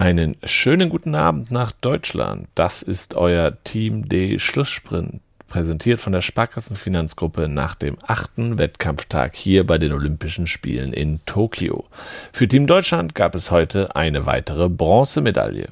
Einen 0.00 0.36
schönen 0.44 0.90
guten 0.90 1.16
Abend 1.16 1.50
nach 1.50 1.72
Deutschland. 1.72 2.46
Das 2.54 2.82
ist 2.82 3.14
euer 3.14 3.60
Team 3.64 4.08
D 4.08 4.38
Schlusssprint, 4.38 5.20
präsentiert 5.48 5.98
von 5.98 6.12
der 6.12 6.20
Sparkassenfinanzgruppe 6.20 7.48
nach 7.48 7.74
dem 7.74 7.96
achten 8.06 8.58
Wettkampftag 8.58 9.34
hier 9.34 9.66
bei 9.66 9.76
den 9.76 9.90
Olympischen 9.90 10.46
Spielen 10.46 10.92
in 10.92 11.18
Tokio. 11.26 11.84
Für 12.32 12.46
Team 12.46 12.68
Deutschland 12.68 13.16
gab 13.16 13.34
es 13.34 13.50
heute 13.50 13.96
eine 13.96 14.24
weitere 14.24 14.68
Bronzemedaille. 14.68 15.70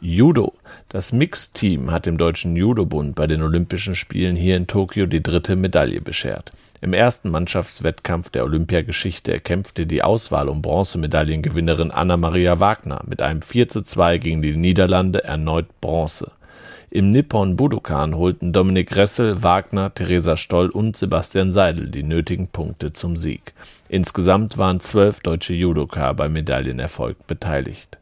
Judo. 0.00 0.54
Das 0.92 1.10
Mixteam 1.10 1.90
hat 1.90 2.04
dem 2.04 2.18
Deutschen 2.18 2.54
Judo-Bund 2.54 3.14
bei 3.14 3.26
den 3.26 3.42
Olympischen 3.42 3.94
Spielen 3.94 4.36
hier 4.36 4.58
in 4.58 4.66
Tokio 4.66 5.06
die 5.06 5.22
dritte 5.22 5.56
Medaille 5.56 6.02
beschert. 6.02 6.52
Im 6.82 6.92
ersten 6.92 7.30
Mannschaftswettkampf 7.30 8.28
der 8.28 8.44
Olympiageschichte 8.44 9.32
erkämpfte 9.32 9.86
die 9.86 10.02
Auswahl 10.02 10.50
um 10.50 10.60
Bronzemedaillengewinnerin 10.60 11.92
Anna-Maria 11.92 12.60
Wagner 12.60 13.02
mit 13.06 13.22
einem 13.22 13.40
4 13.40 13.70
zu 13.70 13.80
2 13.80 14.18
gegen 14.18 14.42
die 14.42 14.54
Niederlande 14.54 15.24
erneut 15.24 15.80
Bronze. 15.80 16.32
Im 16.90 17.08
Nippon 17.08 17.56
Budokan 17.56 18.14
holten 18.14 18.52
Dominik 18.52 18.94
Ressel, 18.94 19.42
Wagner, 19.42 19.94
Theresa 19.94 20.36
Stoll 20.36 20.68
und 20.68 20.98
Sebastian 20.98 21.52
Seidel 21.52 21.88
die 21.88 22.02
nötigen 22.02 22.48
Punkte 22.48 22.92
zum 22.92 23.16
Sieg. 23.16 23.54
Insgesamt 23.88 24.58
waren 24.58 24.78
zwölf 24.78 25.20
deutsche 25.20 25.54
Judoka 25.54 26.12
beim 26.12 26.34
Medaillenerfolg 26.34 27.26
beteiligt. 27.26 27.98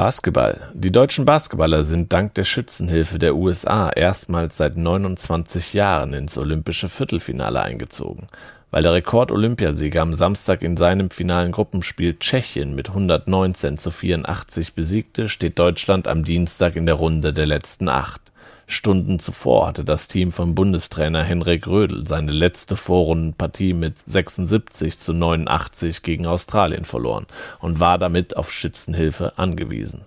Basketball. 0.00 0.58
Die 0.72 0.92
deutschen 0.92 1.26
Basketballer 1.26 1.84
sind 1.84 2.10
dank 2.14 2.32
der 2.32 2.44
Schützenhilfe 2.44 3.18
der 3.18 3.36
USA 3.36 3.90
erstmals 3.90 4.56
seit 4.56 4.78
29 4.78 5.74
Jahren 5.74 6.14
ins 6.14 6.38
olympische 6.38 6.88
Viertelfinale 6.88 7.60
eingezogen. 7.60 8.28
Weil 8.70 8.82
der 8.82 8.94
Rekord-Olympiasieger 8.94 10.00
am 10.00 10.14
Samstag 10.14 10.62
in 10.62 10.78
seinem 10.78 11.10
finalen 11.10 11.52
Gruppenspiel 11.52 12.18
Tschechien 12.18 12.74
mit 12.74 12.88
119 12.88 13.76
zu 13.76 13.90
84 13.90 14.72
besiegte, 14.72 15.28
steht 15.28 15.58
Deutschland 15.58 16.08
am 16.08 16.24
Dienstag 16.24 16.76
in 16.76 16.86
der 16.86 16.94
Runde 16.94 17.34
der 17.34 17.44
letzten 17.44 17.90
acht. 17.90 18.29
Stunden 18.70 19.18
zuvor 19.18 19.66
hatte 19.66 19.84
das 19.84 20.06
Team 20.06 20.30
von 20.32 20.54
Bundestrainer 20.54 21.22
Henrik 21.22 21.66
Rödel 21.66 22.06
seine 22.06 22.30
letzte 22.30 22.76
Vorrundenpartie 22.76 23.74
mit 23.74 23.98
76 23.98 24.98
zu 24.98 25.12
89 25.12 26.02
gegen 26.02 26.26
Australien 26.26 26.84
verloren 26.84 27.26
und 27.58 27.80
war 27.80 27.98
damit 27.98 28.36
auf 28.36 28.52
Schützenhilfe 28.52 29.32
angewiesen. 29.36 30.02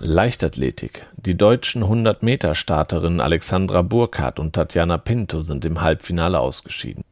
Leichtathletik. 0.00 1.06
Die 1.16 1.36
deutschen 1.36 1.84
100-Meter-Starterinnen 1.84 3.20
Alexandra 3.20 3.82
Burkhardt 3.82 4.40
und 4.40 4.52
Tatjana 4.52 4.98
Pinto 4.98 5.42
sind 5.42 5.64
im 5.64 5.80
Halbfinale 5.80 6.40
ausgeschieden. 6.40 7.04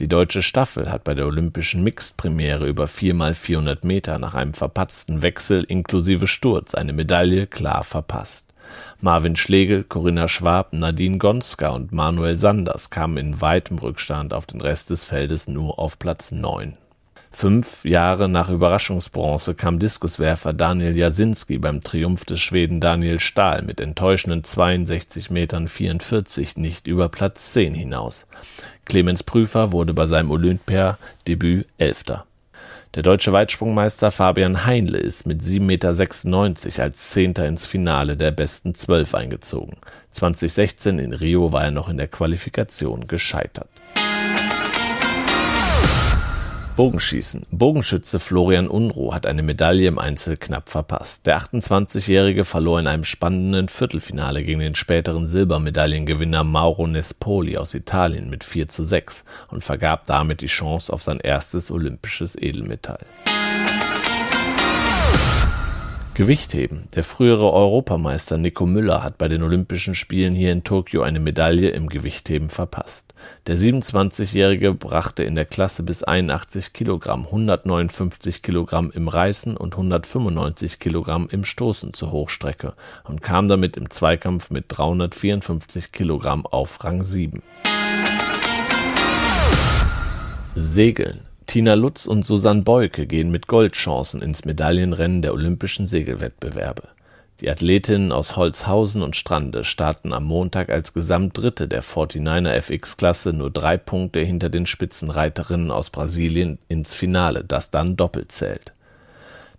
Die 0.00 0.08
deutsche 0.08 0.42
Staffel 0.42 0.90
hat 0.90 1.04
bei 1.04 1.14
der 1.14 1.26
olympischen 1.26 1.84
Mixed-Premiere 1.84 2.66
über 2.66 2.86
4x400 2.86 3.86
Meter 3.86 4.18
nach 4.18 4.34
einem 4.34 4.52
verpatzten 4.52 5.22
Wechsel 5.22 5.62
inklusive 5.62 6.26
Sturz 6.26 6.74
eine 6.74 6.92
Medaille 6.92 7.46
klar 7.46 7.84
verpasst. 7.84 8.46
Marvin 9.00 9.36
Schlegel, 9.36 9.84
Corinna 9.84 10.26
Schwab, 10.26 10.72
Nadine 10.72 11.18
Gonska 11.18 11.68
und 11.68 11.92
Manuel 11.92 12.36
Sanders 12.36 12.90
kamen 12.90 13.18
in 13.18 13.40
weitem 13.40 13.78
Rückstand 13.78 14.34
auf 14.34 14.46
den 14.46 14.60
Rest 14.60 14.90
des 14.90 15.04
Feldes 15.04 15.46
nur 15.46 15.78
auf 15.78 15.96
Platz 15.98 16.32
9. 16.32 16.76
Fünf 17.36 17.84
Jahre 17.84 18.28
nach 18.28 18.48
Überraschungsbronze 18.48 19.56
kam 19.56 19.80
Diskuswerfer 19.80 20.52
Daniel 20.52 20.96
Jasinski 20.96 21.58
beim 21.58 21.80
Triumph 21.80 22.24
des 22.24 22.40
Schweden 22.40 22.80
Daniel 22.80 23.18
Stahl 23.18 23.62
mit 23.62 23.80
enttäuschenden 23.80 24.44
62 24.44 25.30
Metern 25.30 25.66
44 25.66 26.56
nicht 26.56 26.86
über 26.86 27.08
Platz 27.08 27.52
10 27.52 27.74
hinaus. 27.74 28.28
Clemens 28.84 29.24
Prüfer 29.24 29.72
wurde 29.72 29.92
bei 29.92 30.06
seinem 30.06 30.30
Olympiadebüt 30.30 31.66
Elfter. 31.76 32.24
Der 32.94 33.02
deutsche 33.02 33.32
Weitsprungmeister 33.32 34.12
Fabian 34.12 34.64
Heinle 34.64 34.98
ist 34.98 35.26
mit 35.26 35.42
7,96 35.42 35.58
Meter 35.60 36.82
als 36.84 37.10
Zehnter 37.10 37.48
ins 37.48 37.66
Finale 37.66 38.16
der 38.16 38.30
besten 38.30 38.76
Zwölf 38.76 39.12
eingezogen. 39.12 39.76
2016 40.12 41.00
in 41.00 41.12
Rio 41.12 41.52
war 41.52 41.64
er 41.64 41.72
noch 41.72 41.88
in 41.88 41.96
der 41.96 42.08
Qualifikation 42.08 43.08
gescheitert. 43.08 43.68
Bogenschießen. 46.76 47.46
Bogenschütze 47.52 48.18
Florian 48.18 48.66
Unruh 48.66 49.14
hat 49.14 49.26
eine 49.26 49.44
Medaille 49.44 49.86
im 49.86 50.00
Einzel 50.00 50.36
knapp 50.36 50.68
verpasst. 50.68 51.24
Der 51.24 51.38
28-Jährige 51.38 52.44
verlor 52.44 52.80
in 52.80 52.88
einem 52.88 53.04
spannenden 53.04 53.68
Viertelfinale 53.68 54.42
gegen 54.42 54.58
den 54.58 54.74
späteren 54.74 55.28
Silbermedaillengewinner 55.28 56.42
Mauro 56.42 56.88
Nespoli 56.88 57.56
aus 57.56 57.74
Italien 57.74 58.28
mit 58.28 58.42
4 58.42 58.66
zu 58.66 58.82
6 58.82 59.24
und 59.52 59.62
vergab 59.62 60.06
damit 60.06 60.40
die 60.40 60.46
Chance 60.46 60.92
auf 60.92 61.04
sein 61.04 61.20
erstes 61.20 61.70
olympisches 61.70 62.34
Edelmetall. 62.34 63.06
Gewichtheben. 66.14 66.84
Der 66.94 67.02
frühere 67.02 67.52
Europameister 67.52 68.38
Nico 68.38 68.66
Müller 68.66 69.02
hat 69.02 69.18
bei 69.18 69.26
den 69.26 69.42
Olympischen 69.42 69.96
Spielen 69.96 70.32
hier 70.32 70.52
in 70.52 70.62
Tokio 70.62 71.02
eine 71.02 71.18
Medaille 71.18 71.70
im 71.70 71.88
Gewichtheben 71.88 72.50
verpasst. 72.50 73.14
Der 73.48 73.58
27-Jährige 73.58 74.74
brachte 74.74 75.24
in 75.24 75.34
der 75.34 75.44
Klasse 75.44 75.82
bis 75.82 76.04
81 76.04 76.72
Kilogramm, 76.72 77.24
159 77.24 78.42
Kilogramm 78.42 78.92
im 78.92 79.08
Reißen 79.08 79.56
und 79.56 79.74
195 79.74 80.78
Kilogramm 80.78 81.28
im 81.32 81.44
Stoßen 81.44 81.94
zur 81.94 82.12
Hochstrecke 82.12 82.74
und 83.02 83.20
kam 83.20 83.48
damit 83.48 83.76
im 83.76 83.90
Zweikampf 83.90 84.50
mit 84.50 84.66
354 84.68 85.90
Kilogramm 85.90 86.46
auf 86.46 86.84
Rang 86.84 87.02
7. 87.02 87.42
Segeln. 90.54 91.22
Tina 91.46 91.74
Lutz 91.74 92.06
und 92.06 92.24
Susanne 92.24 92.62
Beuke 92.62 93.06
gehen 93.06 93.30
mit 93.30 93.46
Goldchancen 93.46 94.22
ins 94.22 94.44
Medaillenrennen 94.44 95.22
der 95.22 95.34
Olympischen 95.34 95.86
Segelwettbewerbe. 95.86 96.88
Die 97.40 97.50
Athletinnen 97.50 98.12
aus 98.12 98.36
Holzhausen 98.36 99.02
und 99.02 99.16
Strande 99.16 99.64
starten 99.64 100.12
am 100.12 100.24
Montag 100.24 100.70
als 100.70 100.94
Gesamtdritte 100.94 101.66
der 101.66 101.82
49er 101.82 102.50
FX-Klasse 102.50 103.32
nur 103.32 103.50
drei 103.50 103.76
Punkte 103.76 104.20
hinter 104.20 104.48
den 104.48 104.66
Spitzenreiterinnen 104.66 105.70
aus 105.70 105.90
Brasilien 105.90 106.58
ins 106.68 106.94
Finale, 106.94 107.44
das 107.44 107.70
dann 107.70 107.96
doppelt 107.96 108.30
zählt. 108.30 108.72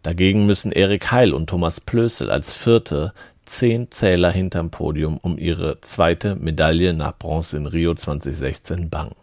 Dagegen 0.03 0.45
müssen 0.45 0.71
Erik 0.71 1.11
Heil 1.11 1.33
und 1.33 1.49
Thomas 1.49 1.81
Plösel 1.81 2.29
als 2.29 2.53
Vierte 2.53 3.13
zehn 3.45 3.91
Zähler 3.91 4.31
hinterm 4.31 4.71
Podium 4.71 5.17
um 5.17 5.37
ihre 5.37 5.81
zweite 5.81 6.35
Medaille 6.35 6.93
nach 6.93 7.17
Bronze 7.17 7.57
in 7.57 7.65
Rio 7.65 7.93
2016 7.93 8.89
bangen. 8.89 9.15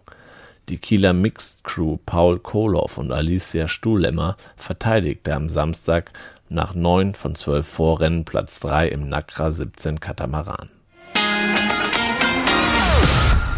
Die 0.69 0.79
Kieler 0.79 1.13
Mixed 1.13 1.65
Crew 1.65 1.97
Paul 2.07 2.39
Koloff 2.39 2.97
und 2.97 3.11
Alicia 3.11 3.67
Stuhlemmer 3.67 4.37
verteidigte 4.57 5.35
am 5.35 5.49
Samstag 5.49 6.13
nach 6.49 6.75
neun 6.75 7.15
von 7.15 7.35
zwölf 7.35 7.67
Vorrennen 7.67 8.25
Platz 8.25 8.61
3 8.61 8.89
im 8.89 9.09
Nacra 9.09 9.51
17 9.51 9.99
Katamaran. 9.99 10.71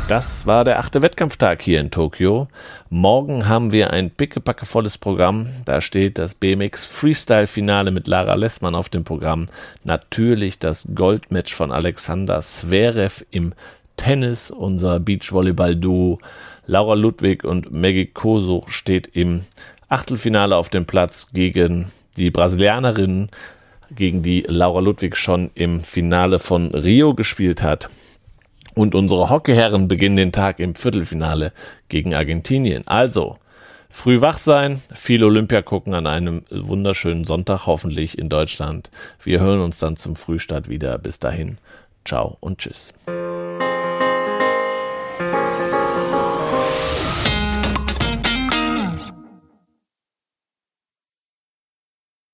Das 0.09 0.47
war 0.47 0.65
der 0.65 0.81
achte 0.81 1.01
Wettkampftag 1.01 1.63
hier 1.63 1.81
in 1.81 1.91
Tokio. 1.91 2.49
Morgen 2.91 3.49
haben 3.49 3.73
wir 3.73 3.91
ein 3.91 4.11
pickepackevolles 4.11 4.99
Programm. 4.99 5.47
Da 5.65 5.81
steht 5.81 6.19
das 6.19 6.35
BMX 6.35 6.85
Freestyle 6.85 7.47
Finale 7.47 7.91
mit 7.91 8.07
Lara 8.07 8.35
Lessmann 8.35 8.75
auf 8.75 8.91
dem 8.91 9.05
Programm. 9.05 9.47
Natürlich 9.83 10.59
das 10.59 10.87
Goldmatch 10.95 11.55
von 11.55 11.73
Alexander 11.73 12.41
Zverev 12.41 13.25
im 13.31 13.55
Tennis, 13.97 14.51
unser 14.51 15.01
Beachvolleyball-Duo. 15.01 16.19
Laura 16.67 16.95
Ludwig 16.95 17.45
und 17.45 17.73
Maggie 17.73 18.07
Koso 18.07 18.63
steht 18.69 19.09
im 19.09 19.43
Achtelfinale 19.89 20.57
auf 20.57 20.71
dem 20.71 20.87
Platz 20.87 21.33
gegen 21.33 21.91
die 22.17 22.31
Brasilianerin, 22.31 23.29
gegen 23.91 24.23
die 24.23 24.45
Laura 24.47 24.81
Ludwig 24.81 25.17
schon 25.17 25.51
im 25.55 25.81
Finale 25.81 26.39
von 26.39 26.75
Rio 26.75 27.15
gespielt 27.15 27.63
hat. 27.63 27.91
Und 28.75 28.95
unsere 28.95 29.31
Hockeyherren 29.31 29.87
beginnen 29.89 30.17
den 30.17 30.33
Tag 30.33 30.59
im 30.59 30.75
Viertelfinale 30.75 31.53
gegen 31.89 32.15
Argentinien. 32.15 32.83
Also, 32.87 33.39
früh 33.89 34.21
wach 34.21 34.39
sein, 34.39 34.83
viel 34.93 35.23
Olympia 35.23 35.63
gucken 35.63 35.95
an 35.95 36.07
einem 36.07 36.43
wunderschönen 36.51 37.25
Sonntag 37.25 37.67
hoffentlich 37.67 38.19
in 38.19 38.29
Deutschland. 38.29 38.91
Wir 39.23 39.41
hören 39.41 39.61
uns 39.61 39.79
dann 39.79 39.97
zum 39.97 40.17
Frühstart 40.17 40.69
wieder. 40.69 40.99
Bis 40.99 41.21
dahin, 41.21 41.59
ciao 42.05 42.37
und 42.41 42.59
tschüss. 42.59 42.93